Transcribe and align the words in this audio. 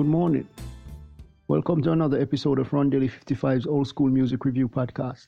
Good 0.00 0.06
morning. 0.06 0.48
Welcome 1.46 1.82
to 1.82 1.92
another 1.92 2.18
episode 2.18 2.58
of 2.58 2.70
Rondelle55's 2.70 3.66
Old 3.66 3.86
School 3.86 4.08
Music 4.08 4.46
Review 4.46 4.66
Podcast. 4.66 5.26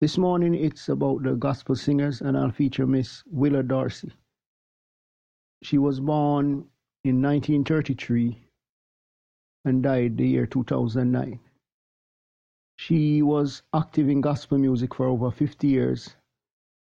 This 0.00 0.18
morning 0.18 0.52
it's 0.52 0.88
about 0.88 1.22
the 1.22 1.36
gospel 1.36 1.76
singers 1.76 2.20
and 2.20 2.36
I'll 2.36 2.50
feature 2.50 2.88
Miss 2.88 3.22
Willa 3.30 3.62
Dorsey. 3.62 4.10
She 5.62 5.78
was 5.78 6.00
born 6.00 6.64
in 7.04 7.22
1933 7.22 8.48
and 9.64 9.80
died 9.80 10.16
the 10.16 10.26
year 10.26 10.46
2009. 10.46 11.38
She 12.78 13.22
was 13.22 13.62
active 13.72 14.08
in 14.08 14.20
gospel 14.20 14.58
music 14.58 14.92
for 14.92 15.06
over 15.06 15.30
50 15.30 15.68
years 15.68 16.16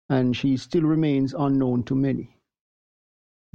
and 0.09 0.37
she 0.37 0.57
still 0.57 0.83
remains 0.83 1.33
unknown 1.33 1.85
to 1.85 1.95
many. 1.95 2.37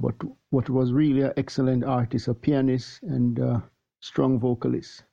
But 0.00 0.14
what 0.50 0.70
was 0.70 0.92
really 0.92 1.22
an 1.22 1.32
excellent 1.36 1.84
artist, 1.84 2.28
a 2.28 2.34
pianist 2.34 3.02
and 3.02 3.38
a 3.38 3.70
strong 4.00 4.38
vocalist. 4.38 5.04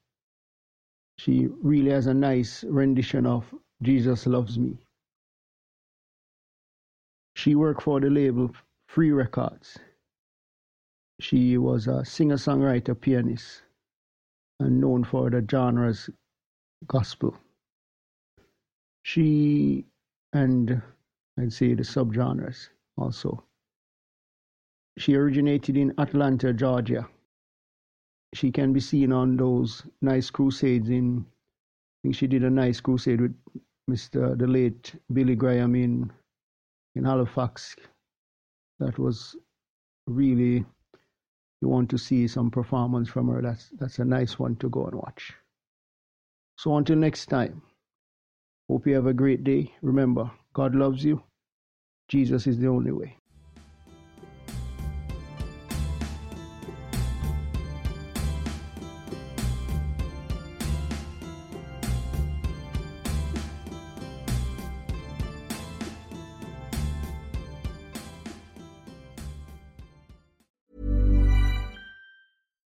She 1.17 1.47
really 1.47 1.91
has 1.91 2.07
a 2.07 2.13
nice 2.13 2.63
rendition 2.63 3.25
of 3.25 3.53
Jesus 3.81 4.27
Loves 4.27 4.59
Me. 4.59 4.77
She 7.35 7.55
worked 7.55 7.81
for 7.81 7.99
the 7.99 8.09
label 8.09 8.51
Free 8.87 9.11
Records. 9.11 9.77
She 11.19 11.57
was 11.57 11.87
a 11.87 12.05
singer 12.05 12.35
songwriter 12.35 12.99
pianist 12.99 13.63
and 14.59 14.79
known 14.79 15.03
for 15.03 15.29
the 15.29 15.45
genres 15.49 16.09
gospel. 16.87 17.35
She 19.03 19.85
and 20.33 20.81
I'd 21.39 21.53
say 21.53 21.73
the 21.73 21.83
subgenres 21.83 22.69
also. 22.97 23.43
She 24.97 25.15
originated 25.15 25.77
in 25.77 25.93
Atlanta, 25.97 26.53
Georgia. 26.53 27.07
She 28.33 28.51
can 28.51 28.73
be 28.73 28.79
seen 28.79 29.11
on 29.11 29.37
those 29.37 29.85
nice 30.01 30.29
crusades 30.29 30.89
in 30.89 31.25
I 31.25 31.99
think 32.03 32.15
she 32.15 32.27
did 32.27 32.43
a 32.43 32.49
nice 32.49 32.79
crusade 32.79 33.21
with 33.21 33.35
Mr. 33.89 34.37
the 34.37 34.47
late 34.47 34.95
Billy 35.13 35.35
Graham 35.35 35.75
in 35.75 36.11
in 36.95 37.03
Halifax. 37.03 37.75
That 38.79 38.97
was 38.99 39.35
really 40.07 40.65
you 41.61 41.67
want 41.67 41.89
to 41.89 41.97
see 41.97 42.27
some 42.27 42.51
performance 42.51 43.09
from 43.09 43.27
her. 43.29 43.41
That's 43.41 43.69
that's 43.79 43.99
a 43.99 44.05
nice 44.05 44.39
one 44.39 44.55
to 44.57 44.69
go 44.69 44.85
and 44.85 44.95
watch. 44.95 45.33
So 46.57 46.77
until 46.77 46.97
next 46.97 47.25
time, 47.27 47.61
hope 48.69 48.87
you 48.87 48.95
have 48.95 49.07
a 49.07 49.13
great 49.13 49.43
day. 49.43 49.73
Remember, 49.81 50.31
God 50.53 50.75
loves 50.75 51.03
you. 51.03 51.21
Jesus 52.07 52.47
is 52.47 52.59
the 52.59 52.67
only 52.67 52.91
way. 52.91 53.17